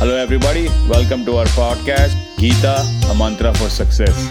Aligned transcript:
Hello, 0.00 0.14
everybody. 0.14 0.68
Welcome 0.88 1.24
to 1.24 1.38
our 1.38 1.46
podcast, 1.46 2.14
Gita, 2.38 2.86
a 3.10 3.14
mantra 3.16 3.52
for 3.54 3.68
success. 3.68 4.30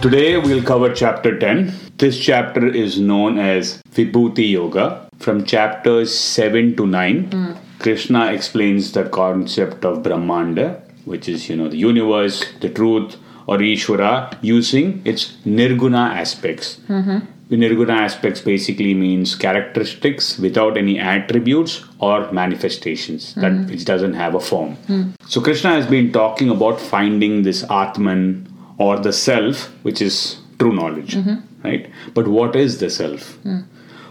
Today, 0.00 0.36
we'll 0.36 0.62
cover 0.62 0.94
chapter 0.94 1.36
10. 1.36 1.74
This 1.98 2.20
chapter 2.20 2.64
is 2.68 3.00
known 3.00 3.38
as 3.38 3.82
Vibhuti 3.90 4.52
Yoga. 4.52 5.08
From 5.18 5.44
chapters 5.44 6.16
7 6.16 6.76
to 6.76 6.86
9, 6.86 7.30
hmm. 7.32 7.52
Krishna 7.80 8.32
explains 8.32 8.92
the 8.92 9.08
concept 9.08 9.84
of 9.84 10.04
Brahmanda, 10.04 10.82
which 11.04 11.28
is, 11.28 11.48
you 11.48 11.56
know, 11.56 11.68
the 11.68 11.78
universe, 11.78 12.44
the 12.60 12.68
truth, 12.68 13.16
or 13.48 13.58
Ishvara, 13.58 14.38
using 14.40 15.02
its 15.04 15.32
nirguna 15.44 16.14
aspects. 16.14 16.76
The 16.86 17.35
nirguna 17.50 17.90
aspects 17.90 18.40
basically 18.40 18.92
means 18.92 19.34
characteristics 19.36 20.38
without 20.38 20.76
any 20.76 20.98
attributes 20.98 21.84
or 22.00 22.30
manifestations 22.32 23.34
that 23.34 23.52
hmm. 23.52 23.66
which 23.66 23.84
doesn't 23.84 24.14
have 24.14 24.34
a 24.34 24.40
form. 24.40 24.74
Hmm. 24.74 25.10
So 25.28 25.40
Krishna 25.40 25.70
has 25.70 25.86
been 25.86 26.12
talking 26.12 26.50
about 26.50 26.80
finding 26.80 27.42
this 27.42 27.64
Atman 27.70 28.52
or 28.78 28.98
the 28.98 29.12
self, 29.12 29.66
which 29.82 30.02
is 30.02 30.38
true 30.58 30.72
knowledge, 30.72 31.14
mm-hmm. 31.14 31.36
right? 31.62 31.90
But 32.14 32.28
what 32.28 32.56
is 32.56 32.80
the 32.80 32.90
self? 32.90 33.34
Hmm. 33.36 33.60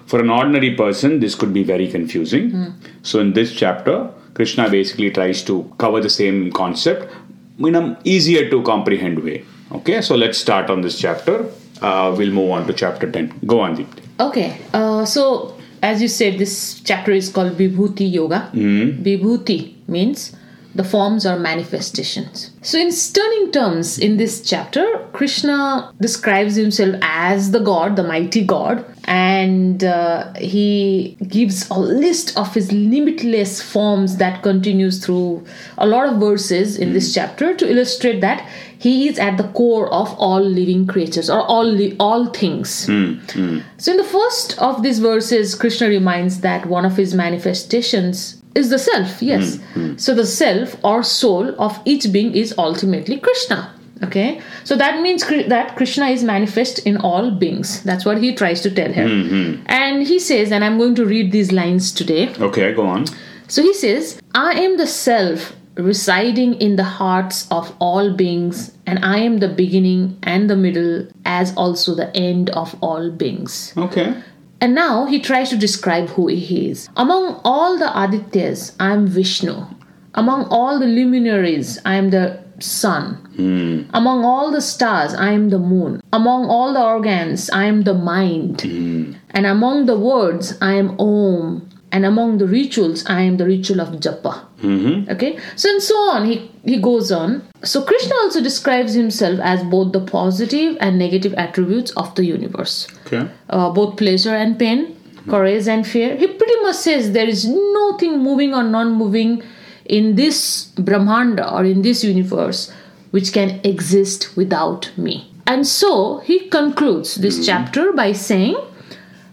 For 0.05 0.19
an 0.19 0.29
ordinary 0.29 0.75
person, 0.75 1.19
this 1.19 1.35
could 1.35 1.51
be 1.51 1.63
very 1.63 1.89
confusing. 1.89 2.73
So 3.01 3.19
in 3.19 3.33
this 3.33 3.51
chapter, 3.51 4.11
Krishna 4.35 4.69
basically 4.69 5.09
tries 5.09 5.41
to 5.43 5.73
cover 5.79 5.99
the 5.99 6.11
same 6.11 6.51
concept 6.51 7.11
in 7.57 7.75
an 7.75 7.97
easier 8.03 8.49
to 8.49 8.61
comprehend 8.61 9.23
way. 9.23 9.43
Okay, 9.71 10.01
so 10.01 10.15
let's 10.15 10.37
start 10.37 10.69
on 10.69 10.81
this 10.81 10.99
chapter. 10.99 11.49
Uh, 11.81 12.13
we'll 12.17 12.31
move 12.31 12.51
on 12.51 12.67
to 12.67 12.73
chapter 12.73 13.09
10. 13.11 13.41
Go 13.45 13.59
on, 13.59 13.75
Deepti. 13.75 14.01
Okay, 14.19 14.57
uh, 14.73 15.03
so 15.05 15.57
as 15.81 16.01
you 16.01 16.07
said, 16.07 16.39
this 16.39 16.79
chapter 16.83 17.11
is 17.11 17.29
called 17.29 17.53
Vibhuti 17.57 18.11
Yoga. 18.11 18.49
Vibhuti 18.53 19.75
means 19.87 20.35
the 20.75 20.83
forms 20.83 21.25
or 21.25 21.39
manifestations. 21.39 22.51
So, 22.61 22.77
in 22.77 22.91
stunning 22.91 23.51
terms, 23.51 23.97
in 23.97 24.17
this 24.17 24.41
chapter, 24.41 24.85
Krishna 25.13 25.93
describes 26.01 26.55
himself 26.55 26.95
as 27.01 27.51
the 27.51 27.59
God, 27.59 27.95
the 27.95 28.03
mighty 28.03 28.43
God, 28.43 28.85
and 29.05 29.83
uh, 29.83 30.33
he 30.33 31.17
gives 31.27 31.69
a 31.69 31.79
list 31.79 32.37
of 32.37 32.53
his 32.53 32.71
limitless 32.71 33.61
forms 33.61 34.17
that 34.17 34.43
continues 34.43 35.03
through 35.03 35.45
a 35.77 35.87
lot 35.87 36.07
of 36.07 36.19
verses 36.19 36.77
in 36.77 36.91
this 36.93 37.07
hmm. 37.09 37.19
chapter 37.19 37.55
to 37.55 37.69
illustrate 37.69 38.19
that 38.19 38.47
he 38.77 39.07
is 39.07 39.17
at 39.17 39.37
the 39.37 39.47
core 39.49 39.87
of 39.93 40.13
all 40.19 40.41
living 40.41 40.85
creatures 40.85 41.29
or 41.29 41.41
all 41.41 41.63
li- 41.63 41.95
all 41.99 42.27
things. 42.27 42.85
Hmm, 42.85 43.13
hmm. 43.31 43.59
So 43.77 43.91
in 43.91 43.97
the 43.97 44.03
first 44.03 44.59
of 44.59 44.83
these 44.83 44.99
verses, 44.99 45.55
Krishna 45.55 45.87
reminds 45.87 46.41
that 46.41 46.65
one 46.65 46.85
of 46.85 46.97
his 46.97 47.13
manifestations 47.13 48.41
is 48.55 48.69
the 48.69 48.79
self. 48.79 49.21
Yes. 49.21 49.57
Hmm, 49.57 49.91
hmm. 49.91 49.97
So 49.97 50.15
the 50.15 50.25
self 50.25 50.75
or 50.83 51.03
soul 51.03 51.53
of 51.61 51.79
each 51.85 52.11
being 52.11 52.33
is 52.33 52.55
ultimately 52.57 53.19
Krishna. 53.19 53.71
Okay. 54.03 54.41
So 54.63 54.75
that 54.75 55.01
means 55.01 55.25
that 55.27 55.75
Krishna 55.75 56.07
is 56.07 56.23
manifest 56.23 56.79
in 56.79 56.97
all 56.97 57.31
beings. 57.31 57.81
That's 57.83 58.05
what 58.05 58.21
he 58.21 58.35
tries 58.35 58.61
to 58.61 58.71
tell 58.71 58.91
here. 58.91 59.07
Hmm, 59.07 59.63
and 59.67 60.07
he 60.07 60.19
says, 60.19 60.51
and 60.51 60.63
I'm 60.63 60.77
going 60.77 60.95
to 60.95 61.05
read 61.05 61.31
these 61.31 61.51
lines 61.51 61.91
today. 61.91 62.33
Okay, 62.39 62.73
go 62.73 62.85
on. 62.85 63.05
So 63.47 63.61
he 63.61 63.73
says, 63.73 64.19
I 64.33 64.53
am 64.53 64.77
the 64.77 64.87
self 64.87 65.55
residing 65.77 66.55
in 66.55 66.77
the 66.77 66.83
hearts 66.83 67.47
of 67.51 67.75
all 67.79 68.13
beings, 68.13 68.75
and 68.85 69.03
I 69.03 69.17
am 69.19 69.39
the 69.39 69.49
beginning 69.49 70.17
and 70.23 70.49
the 70.49 70.55
middle, 70.55 71.07
as 71.25 71.55
also 71.55 71.95
the 71.95 72.15
end 72.15 72.49
of 72.51 72.75
all 72.81 73.11
beings. 73.11 73.73
Okay. 73.77 74.15
And 74.61 74.73
now 74.73 75.05
he 75.05 75.19
tries 75.19 75.49
to 75.49 75.57
describe 75.57 76.09
who 76.09 76.27
he 76.27 76.69
is. 76.69 76.89
Among 76.95 77.41
all 77.43 77.77
the 77.77 77.85
Adityas, 77.85 78.75
I 78.79 78.93
am 78.93 79.07
Vishnu. 79.07 79.65
Among 80.13 80.45
all 80.45 80.79
the 80.79 80.87
luminaries, 80.87 81.79
I 81.85 81.95
am 81.95 82.09
the 82.09 82.39
sun. 82.59 83.15
Hmm. 83.35 83.81
Among 83.93 84.23
all 84.23 84.51
the 84.51 84.61
stars, 84.61 85.13
I 85.13 85.31
am 85.31 85.49
the 85.49 85.59
moon. 85.59 86.01
Among 86.13 86.45
all 86.45 86.73
the 86.73 86.81
organs, 86.81 87.49
I 87.49 87.65
am 87.65 87.83
the 87.83 87.93
mind. 87.93 88.61
Hmm. 88.61 89.13
And 89.31 89.45
among 89.45 89.87
the 89.87 89.99
words, 89.99 90.57
I 90.61 90.73
am 90.73 90.95
Om. 90.99 91.69
And 91.91 92.05
among 92.05 92.39
the 92.39 92.47
rituals, 92.47 93.05
I 93.05 93.21
am 93.21 93.37
the 93.37 93.45
ritual 93.45 93.79
of 93.79 93.89
Japa. 93.99 94.45
Mm-hmm. 94.61 95.11
Okay, 95.11 95.39
so 95.55 95.69
and 95.69 95.81
so 95.81 95.95
on. 96.11 96.25
He 96.25 96.51
he 96.65 96.77
goes 96.81 97.11
on. 97.11 97.47
So 97.65 97.83
Krishna 97.83 98.15
also 98.15 98.41
describes 98.41 98.93
himself 98.93 99.39
as 99.41 99.63
both 99.63 99.91
the 99.91 99.99
positive 99.99 100.77
and 100.79 100.99
negative 100.99 101.33
attributes 101.33 101.91
of 101.91 102.13
the 102.15 102.25
universe 102.25 102.87
Okay. 103.05 103.27
uh, 103.49 103.69
both 103.71 103.97
pleasure 103.97 104.35
and 104.35 104.57
pain, 104.57 104.87
mm-hmm. 104.87 105.31
courage 105.31 105.67
and 105.67 105.85
fear. 105.85 106.15
He 106.15 106.27
pretty 106.27 106.61
much 106.61 106.75
says 106.75 107.11
there 107.11 107.27
is 107.27 107.45
nothing 107.45 108.19
moving 108.19 108.53
or 108.53 108.63
non 108.63 108.93
moving 108.93 109.41
in 109.85 110.15
this 110.15 110.65
Brahmanda 110.77 111.51
or 111.51 111.65
in 111.65 111.81
this 111.81 112.03
universe 112.03 112.71
which 113.11 113.31
can 113.33 113.61
exist 113.63 114.35
without 114.35 114.91
me. 114.97 115.31
And 115.47 115.65
so 115.65 116.19
he 116.19 116.49
concludes 116.49 117.15
this 117.15 117.35
mm-hmm. 117.35 117.45
chapter 117.45 117.93
by 117.93 118.11
saying, 118.11 118.57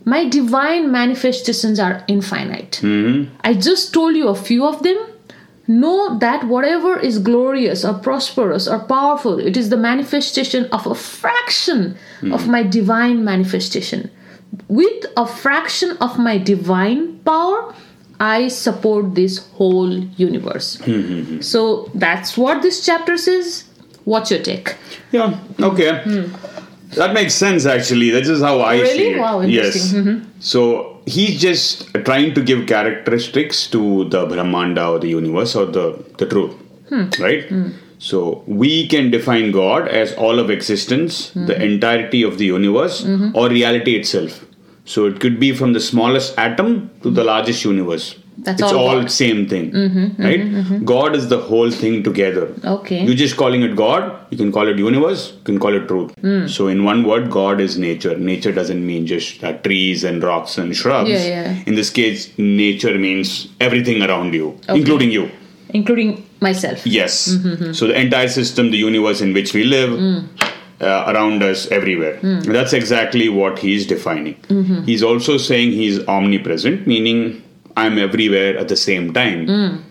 My 0.04 0.28
divine 0.28 0.92
manifestations 0.92 1.80
are 1.80 2.04
infinite. 2.06 2.80
Mm-hmm. 2.82 3.34
I 3.42 3.54
just 3.54 3.92
told 3.92 4.14
you 4.16 4.28
a 4.28 4.34
few 4.34 4.66
of 4.66 4.82
them. 4.82 4.96
Know 5.80 6.18
that 6.18 6.40
whatever 6.48 6.98
is 7.08 7.18
glorious 7.18 7.84
or 7.88 7.94
prosperous 7.94 8.68
or 8.68 8.78
powerful, 8.80 9.38
it 9.38 9.56
is 9.56 9.70
the 9.70 9.76
manifestation 9.76 10.66
of 10.66 10.86
a 10.86 10.94
fraction 10.94 11.96
of 12.36 12.46
my 12.46 12.62
divine 12.62 13.24
manifestation. 13.24 14.10
With 14.68 15.06
a 15.16 15.26
fraction 15.26 15.96
of 16.06 16.18
my 16.18 16.36
divine 16.36 17.18
power, 17.30 17.74
I 18.20 18.48
support 18.48 19.14
this 19.14 19.38
whole 19.58 19.90
universe. 20.28 20.78
So 21.52 21.90
that's 21.94 22.36
what 22.36 22.60
this 22.62 22.84
chapter 22.84 23.16
says. 23.16 23.64
What's 24.04 24.30
your 24.30 24.42
take? 24.42 24.76
Yeah, 25.10 25.38
okay. 25.60 25.90
That 27.00 27.14
makes 27.14 27.34
sense 27.34 27.64
actually. 27.64 28.10
That 28.10 28.22
is 28.22 28.28
just 28.28 28.42
how 28.42 28.60
I 28.60 28.76
Hmm. 28.76 28.82
Really? 28.82 28.98
see 28.98 29.10
it. 29.14 29.18
Wow, 29.20 29.40
yes. 29.40 29.66
interesting. 29.76 30.04
Mm-hmm. 30.04 30.28
So 30.40 30.91
he's 31.06 31.40
just 31.40 31.92
trying 32.04 32.34
to 32.34 32.42
give 32.42 32.66
characteristics 32.66 33.66
to 33.70 34.04
the 34.08 34.26
Brahmanda 34.26 34.86
or 34.88 34.98
the 34.98 35.08
universe 35.08 35.54
or 35.56 35.66
the, 35.66 36.04
the 36.18 36.26
truth. 36.26 36.52
Hmm. 36.88 37.08
Right? 37.20 37.50
So 37.98 38.42
we 38.46 38.86
can 38.88 39.10
define 39.10 39.52
God 39.52 39.88
as 39.88 40.12
all 40.14 40.38
of 40.38 40.50
existence, 40.50 41.30
Hmm. 41.32 41.46
the 41.46 41.62
entirety 41.62 42.22
of 42.22 42.38
the 42.38 42.46
universe, 42.46 43.02
Mm-hmm. 43.02 43.36
or 43.36 43.48
reality 43.48 43.94
itself. 43.96 44.44
So 44.84 45.06
it 45.06 45.20
could 45.20 45.38
be 45.38 45.52
from 45.54 45.72
the 45.74 45.80
smallest 45.80 46.36
atom 46.38 46.90
to 47.02 47.10
the 47.10 47.22
largest 47.24 47.64
universe. 47.64 48.16
That's 48.38 48.62
it's 48.62 48.72
all 48.72 48.88
all 48.88 49.08
same 49.08 49.46
thing, 49.48 49.66
right? 50.18 50.84
God 50.84 51.14
is 51.14 51.28
the 51.28 51.38
whole 51.38 51.70
thing 51.70 52.02
together. 52.02 52.52
Okay. 52.64 53.04
You're 53.04 53.14
just 53.14 53.36
calling 53.36 53.62
it 53.62 53.76
God. 53.76 54.26
You 54.30 54.38
can 54.38 54.50
call 54.50 54.66
it 54.68 54.78
universe. 54.78 55.32
You 55.36 55.42
can 55.44 55.58
call 55.58 55.74
it 55.74 55.86
truth. 55.86 56.14
Hmm. 56.20 56.46
So 56.46 56.68
in 56.68 56.82
one 56.84 57.04
word, 57.04 57.30
God 57.30 57.60
is 57.60 57.76
nature. 57.78 58.16
Nature 58.16 58.52
doesn't 58.52 58.84
mean 58.86 59.06
just 59.06 59.44
uh, 59.44 59.52
trees 59.58 60.02
and 60.04 60.22
rocks 60.22 60.56
and 60.58 60.74
shrubs. 60.74 61.10
Yeah, 61.10 61.24
yeah. 61.26 61.62
In 61.66 61.74
this 61.74 61.90
case, 61.90 62.32
nature 62.38 62.98
means 62.98 63.48
everything 63.60 64.02
around 64.02 64.32
you, 64.34 64.48
Okay. 64.68 64.78
including 64.78 65.10
you. 65.10 65.30
Including 65.70 66.26
myself. 66.40 66.86
Yes. 66.86 67.28
Mm-hmm, 67.36 67.72
So 67.72 67.86
the 67.86 67.98
entire 68.00 68.28
system, 68.28 68.70
the 68.70 68.78
universe 68.78 69.20
in 69.20 69.32
which 69.34 69.54
we 69.54 69.64
live, 69.64 69.90
Mm. 69.90 70.24
uh, 70.80 71.04
around 71.14 71.42
us, 71.42 71.68
everywhere. 71.70 72.18
That's 72.56 72.72
exactly 72.72 73.28
what 73.28 73.58
he's 73.60 73.86
defining. 73.86 74.34
Mm-hmm. 74.48 74.82
He's 74.84 75.02
also 75.02 75.36
saying 75.36 75.72
he's 75.72 76.00
omnipresent, 76.08 76.86
meaning 76.86 77.42
I'm 77.76 77.98
everywhere 77.98 78.56
at 78.58 78.68
the 78.68 78.76
same 78.76 79.12
time. 79.12 79.46
Mm. 79.46 79.82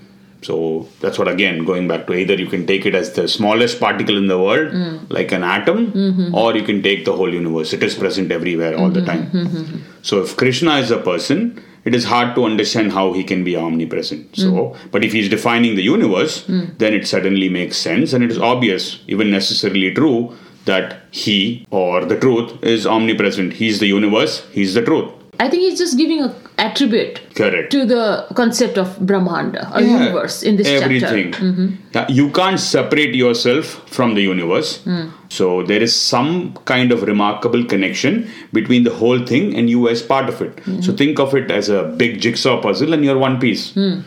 So 0.44 0.88
that's 1.02 1.20
what 1.20 1.28
again 1.28 1.66
going 1.66 1.88
back 1.88 2.08
to 2.08 2.14
either 2.14 2.34
you 2.34 2.48
can 2.48 2.66
take 2.66 2.86
it 2.88 2.96
as 2.96 3.14
the 3.14 3.28
smallest 3.28 3.80
particle 3.80 4.18
in 4.18 4.28
the 4.28 4.40
world, 4.40 4.72
Mm. 4.74 5.00
like 5.18 5.32
an 5.32 5.44
atom, 5.44 5.92
Mm-hmm. 5.92 6.34
or 6.36 6.56
you 6.56 6.64
can 6.64 6.82
take 6.82 7.06
the 7.06 7.14
whole 7.14 7.32
universe. 7.34 7.74
It 7.74 7.84
is 7.84 7.94
present 7.96 8.32
everywhere 8.32 8.76
all 8.78 8.90
the 8.90 9.04
time. 9.06 9.84
So 10.02 10.22
if 10.24 10.36
Krishna 10.38 10.78
is 10.78 10.90
a 10.90 10.98
person, 10.98 11.62
it 11.86 11.94
is 11.96 12.06
hard 12.06 12.34
to 12.36 12.46
understand 12.46 12.92
how 12.92 13.14
he 13.14 13.24
can 13.24 13.44
be 13.44 13.56
omnipresent. 13.56 14.36
So, 14.36 14.76
but 14.92 15.04
if 15.06 15.14
he's 15.14 15.30
defining 15.30 15.76
the 15.76 15.84
universe, 15.84 16.44
then 16.48 16.94
it 16.94 17.08
suddenly 17.08 17.50
makes 17.50 17.78
sense 17.78 18.14
and 18.14 18.24
it 18.24 18.32
is 18.32 18.40
obvious, 18.40 19.00
even 19.08 19.30
necessarily 19.32 19.94
true, 19.94 20.36
that 20.66 21.00
he 21.12 21.66
or 21.72 22.06
the 22.06 22.18
truth 22.20 22.64
is 22.64 22.86
omnipresent. 22.88 23.54
He's 23.54 23.80
the 23.80 23.88
universe, 23.88 24.46
he's 24.52 24.74
the 24.76 24.84
truth. 24.84 25.10
I 25.40 25.50
think 25.50 25.64
he's 25.64 25.80
just 25.80 25.98
giving 25.98 26.22
a 26.22 26.30
attribute 26.58 27.20
Correct. 27.36 27.72
to 27.72 27.86
the 27.86 28.26
concept 28.36 28.78
of 28.78 29.00
Brahmanda 29.00 29.72
or 29.74 29.82
Yeah, 29.82 30.00
universe 30.04 30.44
in 30.44 30.58
this 30.58 30.68
everything. 30.68 31.32
chapter. 31.32 31.46
Mm-hmm. 31.48 31.68
Yeah, 31.96 32.08
you 32.10 32.30
can't 32.32 32.60
separate 32.60 33.16
yourself 33.16 33.66
from 33.90 34.14
the 34.16 34.22
universe. 34.22 34.82
Hmm. 34.84 35.10
So 35.30 35.64
there 35.64 35.82
is 35.82 35.96
some 35.96 36.54
kind 36.66 36.92
of 36.92 37.04
remarkable 37.04 37.64
connection 37.66 38.30
between 38.54 38.84
the 38.84 38.92
whole 38.94 39.26
thing 39.26 39.56
and 39.56 39.70
you 39.70 39.88
as 39.90 40.02
part 40.02 40.30
of 40.30 40.42
it. 40.42 40.56
Mm-hmm. 40.58 40.82
So 40.82 40.94
think 40.94 41.20
of 41.20 41.34
it 41.36 41.50
as 41.50 41.70
a 41.70 41.84
big 41.84 42.22
jigsaw 42.22 42.62
puzzle 42.62 42.94
and 42.94 43.04
you're 43.04 43.18
one 43.18 43.40
piece. 43.40 43.74
Hmm. 43.74 44.02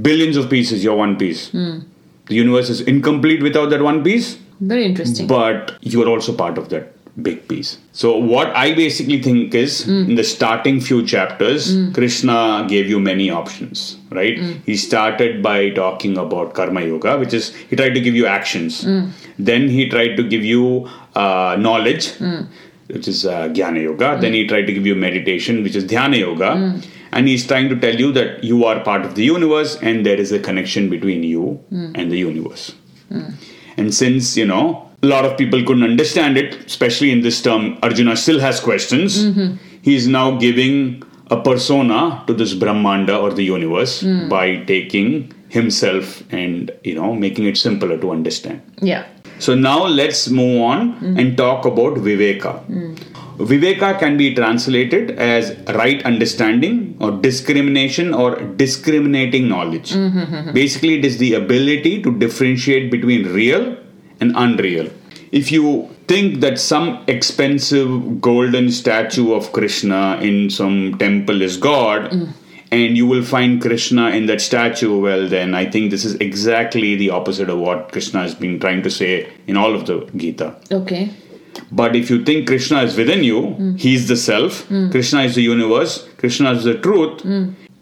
Billions 0.00 0.36
of 0.36 0.48
pieces, 0.48 0.84
you're 0.84 0.96
one 0.96 1.16
piece. 1.16 1.50
The 1.50 2.34
universe 2.34 2.68
is 2.70 2.80
incomplete 2.82 3.42
without 3.42 3.70
that 3.70 3.82
one 3.82 4.04
piece, 4.04 4.38
Very 4.60 4.84
interesting. 4.84 5.26
but 5.26 5.76
you 5.80 6.02
are 6.02 6.08
also 6.08 6.32
part 6.34 6.58
of 6.58 6.68
that. 6.68 6.92
Big 7.22 7.46
piece. 7.48 7.78
So, 7.92 8.16
what 8.16 8.48
I 8.54 8.74
basically 8.74 9.20
think 9.22 9.54
is 9.54 9.84
hmm. 9.84 10.10
in 10.10 10.14
the 10.14 10.24
starting 10.24 10.80
few 10.80 11.04
chapters, 11.04 11.74
hmm. 11.74 11.92
Krishna 11.92 12.66
gave 12.68 12.88
you 12.88 13.00
many 13.00 13.30
options, 13.30 13.98
right? 14.10 14.38
Hmm. 14.38 14.52
He 14.64 14.76
started 14.76 15.42
by 15.42 15.70
talking 15.70 16.16
about 16.16 16.54
Karma 16.54 16.82
Yoga, 16.82 17.18
which 17.18 17.34
is 17.34 17.54
he 17.54 17.76
tried 17.76 17.94
to 17.94 18.00
give 18.00 18.14
you 18.14 18.26
actions. 18.26 18.86
Then 19.38 19.68
he 19.68 19.88
tried 19.88 20.16
to 20.16 20.22
give 20.22 20.44
you 20.44 20.88
uh, 21.14 21.56
knowledge, 21.58 22.12
which 22.88 23.08
is 23.08 23.26
uh, 23.26 23.48
Jnana 23.48 23.82
Yoga. 23.82 24.18
Then 24.20 24.32
he 24.32 24.46
tried 24.46 24.66
to 24.66 24.72
give 24.72 24.86
you 24.86 24.94
meditation, 24.94 25.62
which 25.62 25.76
is 25.76 25.84
Dhyana 25.84 26.18
Yoga. 26.18 26.80
And 27.10 27.26
he's 27.26 27.46
trying 27.46 27.68
to 27.70 27.76
tell 27.78 27.94
you 27.94 28.12
that 28.12 28.44
you 28.44 28.64
are 28.64 28.80
part 28.80 29.04
of 29.04 29.14
the 29.14 29.24
universe 29.24 29.76
and 29.80 30.04
there 30.04 30.16
is 30.16 30.30
a 30.30 30.38
connection 30.38 30.90
between 30.90 31.22
you 31.22 31.64
and 31.70 32.12
the 32.12 32.18
universe. 32.18 32.74
And 33.78 33.94
since, 33.94 34.36
you 34.36 34.44
know, 34.44 34.87
a 35.02 35.06
lot 35.06 35.24
of 35.24 35.36
people 35.38 35.62
couldn't 35.64 35.84
understand 35.84 36.36
it, 36.36 36.54
especially 36.66 37.10
in 37.10 37.20
this 37.20 37.40
term, 37.40 37.78
Arjuna 37.82 38.16
still 38.16 38.40
has 38.40 38.60
questions. 38.60 39.26
He's 39.82 40.06
now 40.08 40.36
giving 40.38 41.02
a 41.30 41.40
persona 41.40 42.24
to 42.26 42.34
this 42.34 42.54
Brahmanda 42.54 43.16
or 43.16 43.32
the 43.32 43.44
universe 43.44 44.02
by 44.28 44.56
taking 44.64 45.32
himself 45.48 46.22
and, 46.32 46.70
you 46.84 46.94
know, 46.94 47.14
making 47.14 47.46
it 47.46 47.56
simpler 47.56 47.96
to 47.98 48.10
understand. 48.10 48.60
Yeah. 48.82 49.06
So 49.38 49.54
now 49.54 49.86
let's 49.86 50.28
move 50.28 50.62
on 50.62 51.16
and 51.16 51.36
talk 51.36 51.64
about 51.64 51.94
Viveka. 51.94 52.64
Viveka 53.38 54.00
can 54.00 54.16
be 54.16 54.34
translated 54.34 55.12
as 55.12 55.56
right 55.76 56.02
understanding 56.04 56.96
or 57.00 57.12
discrimination 57.12 58.12
or 58.12 58.34
discriminating 58.56 59.48
knowledge. 59.48 59.94
Basically, 60.52 60.98
it 60.98 61.04
is 61.04 61.18
the 61.18 61.34
ability 61.34 62.02
to 62.02 62.18
differentiate 62.18 62.90
between 62.90 63.32
real 63.32 63.76
and 64.20 64.32
unreal. 64.36 64.90
If 65.30 65.52
you 65.52 65.90
think 66.06 66.40
that 66.40 66.58
some 66.58 67.04
expensive 67.06 68.20
golden 68.20 68.70
statue 68.70 69.34
of 69.34 69.52
Krishna 69.52 70.18
in 70.22 70.50
some 70.50 70.96
temple 70.98 71.42
is 71.42 71.56
God, 71.58 72.10
mm. 72.10 72.32
and 72.70 72.96
you 72.96 73.06
will 73.06 73.24
find 73.24 73.60
Krishna 73.60 74.10
in 74.10 74.26
that 74.26 74.40
statue, 74.40 74.98
well, 74.98 75.28
then 75.28 75.54
I 75.54 75.70
think 75.70 75.90
this 75.90 76.04
is 76.04 76.14
exactly 76.14 76.96
the 76.96 77.10
opposite 77.10 77.50
of 77.50 77.58
what 77.58 77.92
Krishna 77.92 78.20
has 78.20 78.34
been 78.34 78.58
trying 78.58 78.82
to 78.82 78.90
say 78.90 79.30
in 79.46 79.56
all 79.56 79.74
of 79.74 79.86
the 79.86 80.10
Gita. 80.16 80.56
Okay. 80.72 81.10
But 81.70 81.96
if 81.96 82.08
you 82.08 82.24
think 82.24 82.46
Krishna 82.46 82.82
is 82.82 82.96
within 82.96 83.24
you, 83.24 83.40
mm. 83.42 83.78
He's 83.78 84.08
the 84.08 84.16
self, 84.16 84.66
mm. 84.68 84.90
Krishna 84.90 85.22
is 85.22 85.34
the 85.34 85.42
universe, 85.42 86.08
Krishna 86.16 86.52
is 86.52 86.64
the 86.64 86.78
truth, 86.78 87.22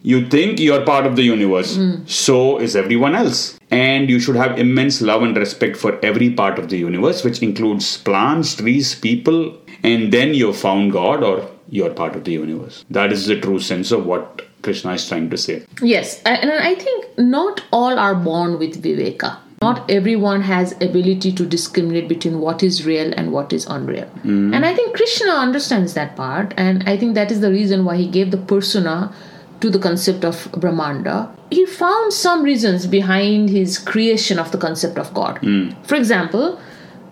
you 0.06 0.24
think 0.28 0.60
you're 0.60 0.84
part 0.84 1.04
of 1.04 1.16
the 1.16 1.24
universe. 1.24 1.74
Hmm. 1.74 2.06
So 2.06 2.58
is 2.58 2.76
everyone 2.76 3.16
else. 3.16 3.58
And 3.72 4.08
you 4.08 4.20
should 4.20 4.36
have 4.36 4.56
immense 4.56 5.02
love 5.02 5.22
and 5.22 5.36
respect 5.36 5.76
for 5.76 5.98
every 6.04 6.30
part 6.30 6.60
of 6.60 6.68
the 6.68 6.78
universe, 6.78 7.24
which 7.24 7.42
includes 7.42 7.96
plants, 7.98 8.54
trees, 8.54 8.94
people, 8.94 9.58
and 9.82 10.12
then 10.12 10.32
you've 10.32 10.56
found 10.56 10.92
God 10.92 11.24
or 11.24 11.50
you're 11.68 11.90
part 11.90 12.14
of 12.14 12.22
the 12.22 12.30
universe. 12.30 12.84
That 12.88 13.12
is 13.12 13.26
the 13.26 13.40
true 13.40 13.58
sense 13.58 13.90
of 13.90 14.06
what 14.06 14.42
Krishna 14.62 14.92
is 14.92 15.08
trying 15.08 15.28
to 15.30 15.36
say. 15.36 15.64
Yes, 15.82 16.22
and 16.24 16.52
I 16.52 16.76
think 16.76 17.18
not 17.18 17.64
all 17.72 17.98
are 17.98 18.14
born 18.14 18.60
with 18.60 18.80
viveka. 18.80 19.38
Not 19.60 19.90
everyone 19.90 20.42
has 20.42 20.72
ability 20.74 21.32
to 21.32 21.44
discriminate 21.44 22.08
between 22.08 22.40
what 22.40 22.62
is 22.62 22.86
real 22.86 23.12
and 23.16 23.32
what 23.32 23.52
is 23.52 23.66
unreal. 23.66 24.06
Hmm. 24.22 24.54
And 24.54 24.64
I 24.64 24.72
think 24.72 24.94
Krishna 24.94 25.32
understands 25.32 25.94
that 25.94 26.14
part, 26.14 26.54
and 26.56 26.88
I 26.88 26.96
think 26.96 27.16
that 27.16 27.32
is 27.32 27.40
the 27.40 27.50
reason 27.50 27.84
why 27.84 27.96
he 27.96 28.06
gave 28.06 28.30
the 28.30 28.44
persona 28.54 29.12
to 29.60 29.70
the 29.70 29.78
concept 29.78 30.24
of 30.24 30.48
Brahmanda. 30.52 31.34
He 31.50 31.66
found 31.66 32.12
some 32.12 32.42
reasons 32.42 32.86
behind 32.86 33.50
his 33.50 33.78
creation 33.78 34.38
of 34.38 34.52
the 34.52 34.58
concept 34.58 34.98
of 34.98 35.12
God. 35.14 35.38
Hmm. 35.38 35.70
For 35.84 35.94
example, 35.94 36.60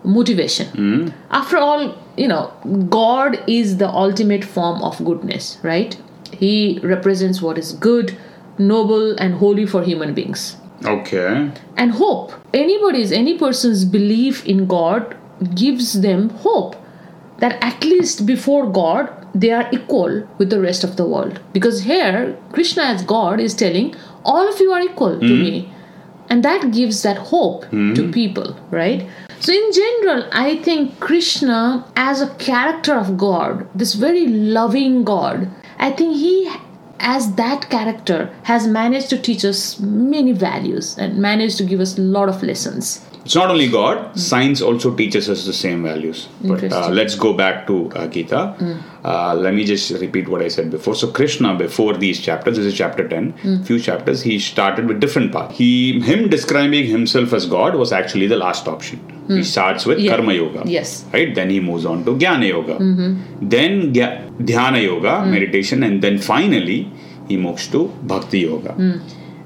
motivation. 0.03 0.67
Hmm. 0.67 1.09
After 1.31 1.57
all, 1.57 1.97
you 2.17 2.27
know, 2.27 2.53
God 2.89 3.43
is 3.47 3.77
the 3.77 3.89
ultimate 3.89 4.43
form 4.43 4.81
of 4.81 5.03
goodness, 5.03 5.57
right? 5.63 5.97
He 6.31 6.79
represents 6.83 7.41
what 7.41 7.57
is 7.57 7.73
good, 7.73 8.17
noble, 8.57 9.15
and 9.17 9.35
holy 9.35 9.65
for 9.65 9.83
human 9.83 10.13
beings. 10.13 10.57
Okay. 10.83 11.51
And 11.77 11.91
hope. 11.91 12.33
Anybody's, 12.53 13.11
any 13.11 13.37
person's 13.37 13.85
belief 13.85 14.45
in 14.45 14.67
God 14.67 15.17
gives 15.55 16.01
them 16.01 16.29
hope 16.29 16.75
that 17.39 17.61
at 17.63 17.83
least 17.83 18.25
before 18.25 18.69
God, 18.69 19.24
they 19.35 19.51
are 19.51 19.67
equal 19.71 20.27
with 20.37 20.49
the 20.49 20.61
rest 20.61 20.83
of 20.83 20.95
the 20.95 21.05
world. 21.05 21.39
Because 21.51 21.83
here, 21.83 22.37
Krishna 22.53 22.83
as 22.83 23.03
God 23.03 23.39
is 23.39 23.53
telling, 23.53 23.93
all 24.23 24.47
of 24.47 24.59
you 24.59 24.71
are 24.71 24.81
equal 24.81 25.19
to 25.19 25.27
hmm. 25.27 25.41
me. 25.43 25.71
And 26.29 26.43
that 26.43 26.71
gives 26.71 27.03
that 27.03 27.17
hope 27.17 27.69
to 27.69 28.05
hmm. 28.05 28.11
people, 28.11 28.57
right? 28.71 29.07
So, 29.41 29.53
in 29.53 29.71
general, 29.73 30.27
I 30.31 30.55
think 30.63 30.99
Krishna, 30.99 31.85
as 31.95 32.21
a 32.21 32.33
character 32.35 32.95
of 32.95 33.17
God, 33.17 33.67
this 33.75 33.93
very 33.93 34.25
loving 34.25 35.03
God, 35.03 35.51
I 35.77 35.91
think 35.91 36.15
he, 36.15 36.51
as 36.99 37.35
that 37.35 37.69
character, 37.69 38.33
has 38.43 38.65
managed 38.65 39.09
to 39.11 39.21
teach 39.21 39.45
us 39.45 39.79
many 39.79 40.31
values 40.31 40.97
and 40.97 41.17
managed 41.17 41.57
to 41.57 41.63
give 41.63 41.79
us 41.79 41.97
a 41.97 42.01
lot 42.01 42.29
of 42.29 42.41
lessons. 42.41 43.05
It's 43.25 43.33
not 43.33 43.49
only 43.49 43.67
God, 43.67 44.19
science 44.19 44.61
also 44.61 44.93
teaches 44.95 45.27
us 45.33 45.45
the 45.45 45.53
same 45.53 45.81
values. 45.83 46.27
But 46.41 46.63
uh, 46.71 46.89
let's 46.89 47.15
go 47.15 47.33
back 47.33 47.65
to 47.67 47.89
uh, 47.95 48.05
Gita. 48.07 48.41
Uh, 49.03 49.33
let 49.35 49.55
me 49.55 49.63
just 49.65 49.89
repeat 49.99 50.27
what 50.27 50.43
I 50.43 50.47
said 50.47 50.69
before. 50.69 50.93
So, 50.93 51.07
Krishna, 51.11 51.55
before 51.55 51.93
these 51.95 52.19
chapters, 52.21 52.57
this 52.57 52.67
is 52.67 52.75
chapter 52.77 53.07
10, 53.07 53.63
few 53.63 53.79
chapters, 53.79 54.21
he 54.21 54.37
started 54.37 54.87
with 54.87 54.99
different 54.99 55.31
path. 55.31 55.51
He, 55.51 55.99
him 56.01 56.29
describing 56.29 56.85
himself 56.85 57.33
as 57.33 57.47
God 57.47 57.75
was 57.75 57.91
actually 57.91 58.27
the 58.27 58.37
last 58.37 58.67
option. 58.67 58.99
He 59.27 59.43
starts 59.43 59.87
with 59.87 59.97
Yeah. 59.99 60.15
Karma 60.15 60.33
Yoga. 60.33 60.61
Yes. 60.67 61.03
Right? 61.11 61.33
Then 61.33 61.49
he 61.49 61.59
moves 61.59 61.83
on 61.85 62.05
to 62.05 62.11
Jnana 62.15 62.47
Yoga. 62.47 62.77
Then 63.41 63.91
Gya- 63.91 64.29
Dhyana 64.37 64.83
Yoga, 64.83 65.25
meditation. 65.25 65.81
And 65.81 66.01
then 66.03 66.19
finally, 66.19 66.91
he 67.27 67.37
moves 67.37 67.67
to 67.69 67.87
Bhakti 68.03 68.41
Yoga. 68.41 68.73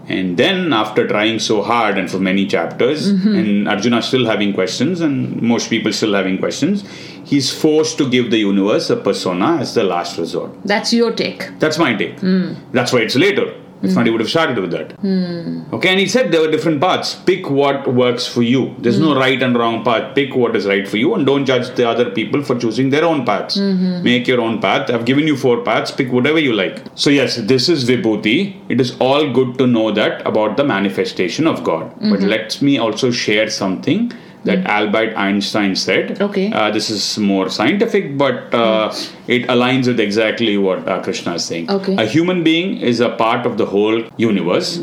And 0.09 0.37
then, 0.37 0.73
after 0.73 1.07
trying 1.07 1.37
so 1.37 1.61
hard 1.61 1.99
and 1.99 2.09
for 2.09 2.19
many 2.19 2.47
chapters, 2.47 3.13
mm-hmm. 3.13 3.35
and 3.35 3.67
Arjuna 3.69 4.01
still 4.01 4.25
having 4.25 4.53
questions, 4.53 5.01
and 5.01 5.39
most 5.39 5.69
people 5.69 5.93
still 5.93 6.15
having 6.15 6.39
questions, 6.39 6.83
he's 7.25 7.53
forced 7.53 7.99
to 7.99 8.09
give 8.09 8.31
the 8.31 8.39
universe 8.39 8.89
a 8.89 8.95
persona 8.95 9.57
as 9.57 9.75
the 9.75 9.83
last 9.83 10.17
resort. 10.17 10.51
That's 10.65 10.91
your 10.91 11.11
take. 11.11 11.47
That's 11.59 11.77
my 11.77 11.93
take. 11.93 12.19
Hmm. 12.19 12.55
That's 12.71 12.91
why 12.91 13.01
it's 13.01 13.15
later. 13.15 13.53
If 13.81 13.95
not, 13.95 14.05
he 14.05 14.11
would 14.11 14.21
have 14.21 14.29
started 14.29 14.57
with 14.57 14.71
that. 14.71 14.91
Hmm. 14.93 15.73
Okay, 15.73 15.89
and 15.89 15.99
he 15.99 16.07
said 16.07 16.31
there 16.31 16.41
were 16.41 16.51
different 16.51 16.81
paths. 16.81 17.15
Pick 17.15 17.49
what 17.49 17.93
works 17.93 18.27
for 18.27 18.41
you. 18.41 18.75
There's 18.79 18.99
no 18.99 19.13
hmm. 19.13 19.19
right 19.19 19.41
and 19.41 19.57
wrong 19.57 19.83
path. 19.83 20.15
Pick 20.15 20.35
what 20.35 20.55
is 20.55 20.65
right 20.65 20.87
for 20.87 20.97
you, 20.97 21.13
and 21.15 21.25
don't 21.25 21.45
judge 21.45 21.73
the 21.75 21.87
other 21.87 22.09
people 22.11 22.43
for 22.43 22.59
choosing 22.59 22.89
their 22.89 23.05
own 23.05 23.25
paths. 23.25 23.55
Hmm. 23.55 24.03
Make 24.03 24.27
your 24.27 24.41
own 24.41 24.59
path. 24.59 24.89
I've 24.89 25.05
given 25.05 25.27
you 25.27 25.37
four 25.37 25.61
paths. 25.63 25.91
Pick 25.91 26.11
whatever 26.11 26.39
you 26.39 26.53
like. 26.53 26.81
So 26.95 27.09
yes, 27.09 27.37
this 27.37 27.69
is 27.69 27.87
Vibhuti. 27.89 28.59
It 28.69 28.81
is 28.81 28.95
all 28.99 29.31
good 29.31 29.57
to 29.59 29.67
know 29.67 29.91
that 29.91 30.25
about 30.27 30.57
the 30.57 30.63
manifestation 30.63 31.47
of 31.47 31.63
God. 31.63 31.93
But 32.01 32.21
let 32.21 32.61
me 32.61 32.77
also 32.77 33.11
share 33.11 33.49
something 33.49 34.11
that 34.43 34.65
Albert 34.65 35.15
Einstein 35.15 35.75
said. 35.75 36.21
Okay. 36.21 36.51
Uh, 36.51 36.71
this 36.71 36.89
is 36.89 37.17
more 37.17 37.49
scientific, 37.49 38.17
but 38.17 38.53
uh, 38.53 38.93
it 39.27 39.47
aligns 39.47 39.87
with 39.87 39.99
exactly 39.99 40.57
what 40.57 40.87
uh, 40.87 41.01
Krishna 41.03 41.35
is 41.35 41.45
saying. 41.45 41.69
Okay. 41.69 41.95
A 41.97 42.05
human 42.05 42.43
being 42.43 42.77
is 42.77 42.99
a 42.99 43.09
part 43.09 43.45
of 43.45 43.57
the 43.57 43.65
whole 43.65 44.03
universe, 44.17 44.77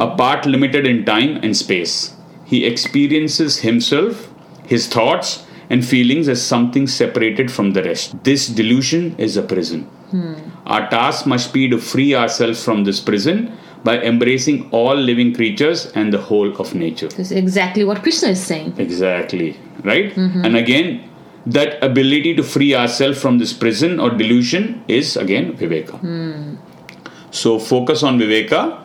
a 0.00 0.14
part 0.16 0.46
limited 0.46 0.86
in 0.86 1.04
time 1.04 1.38
and 1.42 1.56
space. 1.56 2.14
He 2.44 2.64
experiences 2.64 3.58
himself, 3.60 4.32
his 4.66 4.86
thoughts, 4.86 5.44
and 5.70 5.84
feelings 5.84 6.28
as 6.28 6.44
something 6.44 6.86
separated 6.86 7.50
from 7.50 7.72
the 7.72 7.82
rest. 7.82 8.22
This 8.24 8.46
delusion 8.46 9.14
is 9.18 9.36
a 9.36 9.42
prison. 9.42 9.88
Our 10.66 10.88
task 10.90 11.26
must 11.26 11.52
be 11.52 11.68
to 11.70 11.78
free 11.78 12.14
ourselves 12.14 12.62
from 12.62 12.84
this 12.84 13.00
prison 13.00 13.56
by 13.84 14.00
embracing 14.00 14.68
all 14.70 14.94
living 14.94 15.34
creatures 15.34 15.86
and 15.94 16.12
the 16.12 16.18
whole 16.18 16.54
of 16.60 16.74
nature. 16.74 17.08
This 17.08 17.30
is 17.30 17.32
exactly 17.32 17.84
what 17.84 18.02
Krishna 18.02 18.28
is 18.28 18.42
saying. 18.42 18.74
Exactly. 18.78 19.56
Right? 19.82 20.14
Mm-hmm. 20.14 20.44
And 20.44 20.56
again, 20.56 21.08
that 21.46 21.82
ability 21.82 22.34
to 22.36 22.42
free 22.42 22.74
ourselves 22.74 23.20
from 23.20 23.38
this 23.38 23.52
prison 23.52 23.98
or 23.98 24.10
delusion 24.10 24.84
is 24.86 25.16
again 25.16 25.56
Viveka. 25.56 25.98
Hmm. 25.98 26.56
So 27.30 27.58
focus 27.58 28.02
on 28.02 28.18
Viveka, 28.18 28.80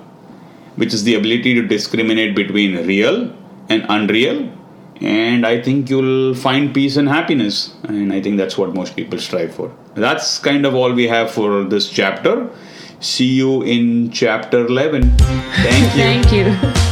which 0.76 0.94
is 0.94 1.04
the 1.04 1.16
ability 1.16 1.54
to 1.56 1.62
discriminate 1.62 2.36
between 2.36 2.88
real 2.88 3.36
and 3.70 3.86
unreal. 3.90 4.52
And 5.00 5.46
I 5.46 5.62
think 5.62 5.92
you'll 5.92 6.34
find 6.34 6.74
peace 6.74 6.98
and 6.98 7.08
happiness. 7.08 7.76
And 7.84 8.12
I 8.12 8.22
think 8.22 8.38
that's 8.38 8.58
what 8.58 8.74
most 8.74 8.96
people 8.96 9.20
strive 9.20 9.54
for. 9.54 9.72
That's 9.94 10.40
kind 10.40 10.66
of 10.66 10.74
all 10.74 10.92
we 10.92 11.08
have 11.08 11.30
for 11.30 11.64
this 11.64 11.90
chapter. 11.90 12.50
See 13.00 13.34
you 13.36 13.62
in 13.62 14.12
chapter 14.12 14.66
11. 14.66 15.18
Thank 15.18 15.96
you. 15.96 16.02
Thank 16.02 16.32
you. 16.32 16.87